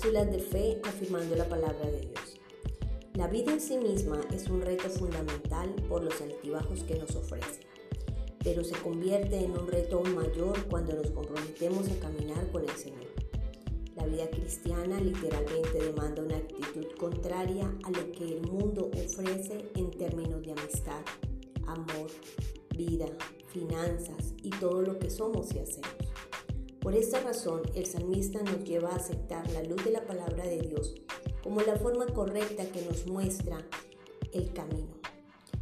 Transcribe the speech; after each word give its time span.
Píldoras 0.00 0.32
de 0.32 0.38
fe 0.38 0.80
afirmando 0.84 1.36
la 1.36 1.48
palabra 1.48 1.90
de 1.90 2.00
Dios. 2.00 2.40
La 3.14 3.28
vida 3.28 3.52
en 3.52 3.60
sí 3.60 3.76
misma 3.76 4.20
es 4.32 4.48
un 4.48 4.62
reto 4.62 4.88
fundamental 4.88 5.68
por 5.88 6.02
los 6.02 6.20
altibajos 6.20 6.82
que 6.84 6.96
nos 6.96 7.14
ofrece, 7.14 7.60
pero 8.42 8.64
se 8.64 8.74
convierte 8.76 9.44
en 9.44 9.52
un 9.52 9.68
reto 9.68 9.98
aún 9.98 10.14
mayor 10.14 10.64
cuando 10.70 10.94
nos 10.94 11.10
comprometemos 11.10 11.88
a 11.88 12.00
caminar 12.00 12.50
con 12.50 12.62
el 12.64 12.76
Señor. 12.76 13.06
La 13.94 14.06
vida 14.06 14.28
cristiana 14.28 14.98
literalmente 14.98 15.78
demanda 15.78 16.22
una 16.22 16.38
actitud 16.38 16.86
contraria 16.98 17.72
a 17.84 17.90
lo 17.90 18.10
que 18.12 18.24
el 18.24 18.42
mundo 18.42 18.90
ofrece 18.92 19.70
en 19.76 19.90
términos 19.90 20.42
de 20.42 20.52
amistad, 20.52 21.02
amor, 21.66 22.10
vida, 22.76 23.06
finanzas 23.52 24.34
y 24.42 24.50
todo 24.50 24.82
lo 24.82 24.98
que 24.98 25.10
somos 25.10 25.54
y 25.54 25.58
hacemos. 25.58 26.01
Por 26.82 26.96
esta 26.96 27.20
razón, 27.20 27.62
el 27.76 27.86
salmista 27.86 28.42
nos 28.42 28.64
lleva 28.64 28.90
a 28.90 28.96
aceptar 28.96 29.48
la 29.52 29.62
luz 29.62 29.84
de 29.84 29.92
la 29.92 30.04
palabra 30.04 30.44
de 30.44 30.62
Dios 30.62 30.96
como 31.40 31.60
la 31.60 31.76
forma 31.76 32.06
correcta 32.06 32.66
que 32.66 32.82
nos 32.82 33.06
muestra 33.06 33.64
el 34.32 34.52
camino. 34.52 34.90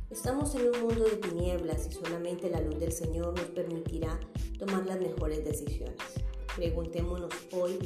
Estamos 0.09 0.55
en 0.55 0.69
un 0.69 0.81
mundo 0.81 1.05
de 1.05 1.17
tinieblas 1.17 1.89
y 1.91 1.93
solamente 1.93 2.49
la 2.49 2.63
luz 2.63 2.81
del 2.81 2.93
Señor 2.93 3.39
nos 3.39 3.51
permitirá 3.51 4.19
tomar 4.59 4.87
las 4.87 4.99
mejores 4.99 5.45
decisiones. 5.45 5.99
Preguntémonos 6.57 7.35
hoy 7.53 7.79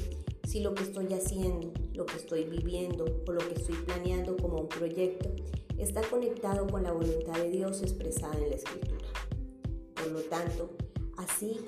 si 0.47 0.61
lo 0.61 0.73
que 0.75 0.84
estoy 0.84 1.12
haciendo, 1.12 1.73
lo 1.92 2.06
que 2.06 2.16
estoy 2.16 2.45
viviendo 2.45 3.05
o 3.27 3.33
lo 3.33 3.41
que 3.41 3.55
estoy 3.55 3.75
planeando 3.84 4.37
como 4.37 4.61
un 4.61 4.69
proyecto 4.69 5.28
está 5.77 6.03
conectado 6.03 6.69
con 6.69 6.84
la 6.84 6.92
voluntad 6.92 7.34
de 7.34 7.51
Dios 7.51 7.83
expresada 7.83 8.37
en 8.37 8.51
la 8.51 8.56
Escritura. 8.56 9.09
Por 9.97 10.12
lo 10.12 10.20
tanto, 10.20 10.70
así 11.16 11.59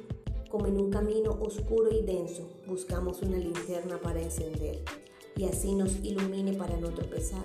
como 0.51 0.67
en 0.67 0.79
un 0.79 0.91
camino 0.91 1.39
oscuro 1.41 1.91
y 1.91 2.03
denso, 2.03 2.49
buscamos 2.67 3.23
una 3.23 3.37
linterna 3.39 4.01
para 4.01 4.21
encender 4.23 4.83
y 5.37 5.45
así 5.45 5.75
nos 5.75 5.97
ilumine 6.03 6.55
para 6.55 6.77
no 6.77 6.91
tropezar. 6.91 7.45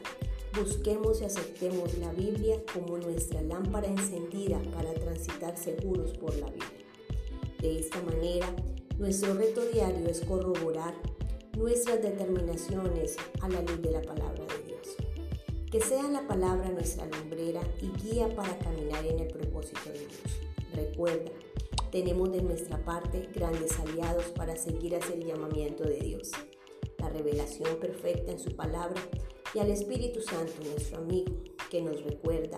Busquemos 0.58 1.22
y 1.22 1.26
aceptemos 1.26 1.98
la 1.98 2.12
Biblia 2.14 2.62
como 2.74 2.98
nuestra 2.98 3.42
lámpara 3.42 3.88
encendida 3.88 4.62
para 4.74 4.94
transitar 4.94 5.58
seguros 5.58 6.12
por 6.18 6.36
la 6.38 6.50
vida. 6.50 6.66
De 7.60 7.80
esta 7.80 8.02
manera, 8.02 8.48
nuestro 8.98 9.34
reto 9.34 9.62
diario 9.66 10.08
es 10.08 10.22
corroborar 10.22 10.94
nuestras 11.58 12.02
determinaciones 12.02 13.18
a 13.42 13.50
la 13.50 13.62
luz 13.62 13.82
de 13.82 13.92
la 13.92 14.02
palabra 14.02 14.44
de 14.46 14.64
Dios. 14.68 14.96
Que 15.70 15.80
sea 15.80 16.04
la 16.10 16.28
palabra 16.28 16.70
nuestra 16.70 17.06
lumbrera 17.06 17.62
y 17.82 17.92
guía 18.02 18.34
para 18.36 18.58
caminar 18.60 19.06
en 19.06 19.20
el 19.20 19.28
propósito 19.28 19.90
de 19.92 20.00
Dios. 20.00 20.42
Recuerda, 20.74 21.32
tenemos 21.92 22.32
de 22.32 22.42
nuestra 22.42 22.84
parte 22.84 23.30
grandes 23.34 23.78
aliados 23.80 24.26
para 24.36 24.56
seguir 24.56 24.96
hacia 24.96 25.16
el 25.16 25.26
llamamiento 25.26 25.84
de 25.84 26.00
Dios, 26.00 26.32
la 26.98 27.10
revelación 27.10 27.78
perfecta 27.80 28.32
en 28.32 28.40
su 28.40 28.56
palabra 28.56 29.02
y 29.54 29.60
al 29.60 29.70
Espíritu 29.70 30.22
Santo, 30.22 30.54
nuestro 30.64 31.00
amigo, 31.00 31.34
que 31.70 31.82
nos 31.82 32.02
recuerda 32.04 32.58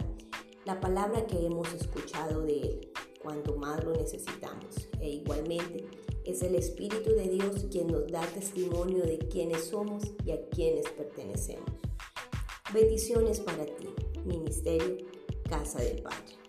la 0.65 0.79
palabra 0.79 1.25
que 1.25 1.45
hemos 1.45 1.73
escuchado 1.73 2.43
de 2.43 2.61
Él 2.61 2.91
cuando 3.21 3.55
más 3.55 3.83
lo 3.83 3.93
necesitamos. 3.93 4.89
E 4.99 5.09
igualmente, 5.09 5.85
es 6.25 6.41
el 6.43 6.55
Espíritu 6.55 7.11
de 7.11 7.29
Dios 7.29 7.65
quien 7.71 7.87
nos 7.87 8.07
da 8.07 8.21
testimonio 8.27 9.03
de 9.03 9.17
quiénes 9.17 9.65
somos 9.65 10.03
y 10.23 10.31
a 10.31 10.49
quienes 10.49 10.89
pertenecemos. 10.91 11.69
Bendiciones 12.73 13.39
para 13.39 13.65
ti, 13.65 13.89
Ministerio 14.25 14.97
Casa 15.49 15.79
del 15.79 16.01
Padre. 16.01 16.42